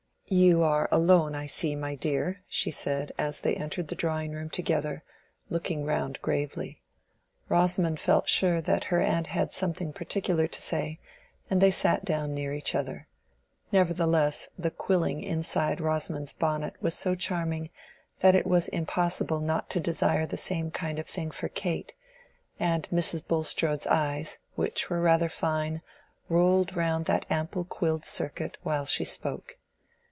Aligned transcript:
"You 0.33 0.63
are 0.63 0.87
alone, 0.93 1.35
I 1.35 1.45
see, 1.45 1.75
my 1.75 1.95
dear," 1.95 2.41
she 2.47 2.71
said, 2.71 3.11
as 3.17 3.41
they 3.41 3.53
entered 3.53 3.89
the 3.89 3.95
drawing 3.95 4.31
room 4.31 4.49
together, 4.49 5.03
looking 5.49 5.83
round 5.83 6.21
gravely. 6.21 6.81
Rosamond 7.49 7.99
felt 7.99 8.29
sure 8.29 8.61
that 8.61 8.85
her 8.85 9.01
aunt 9.01 9.27
had 9.27 9.51
something 9.51 9.91
particular 9.91 10.47
to 10.47 10.61
say, 10.61 11.01
and 11.49 11.59
they 11.59 11.69
sat 11.69 12.05
down 12.05 12.33
near 12.33 12.53
each 12.53 12.75
other. 12.75 13.09
Nevertheless, 13.73 14.47
the 14.57 14.71
quilling 14.71 15.21
inside 15.21 15.81
Rosamond's 15.81 16.31
bonnet 16.31 16.75
was 16.81 16.95
so 16.95 17.13
charming 17.13 17.69
that 18.21 18.33
it 18.33 18.47
was 18.47 18.69
impossible 18.69 19.41
not 19.41 19.69
to 19.71 19.81
desire 19.81 20.25
the 20.25 20.37
same 20.37 20.71
kind 20.71 20.97
of 20.97 21.07
thing 21.07 21.31
for 21.31 21.49
Kate, 21.49 21.93
and 22.57 22.87
Mrs. 22.89 23.27
Bulstrode's 23.27 23.87
eyes, 23.87 24.39
which 24.55 24.89
were 24.89 25.01
rather 25.01 25.27
fine, 25.27 25.81
rolled 26.29 26.73
round 26.73 27.03
that 27.07 27.25
ample 27.29 27.65
quilled 27.65 28.05
circuit, 28.05 28.57
while 28.63 28.85
she 28.85 29.03
spoke. 29.03 29.57